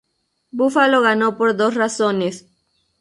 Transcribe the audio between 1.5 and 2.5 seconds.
dos razones.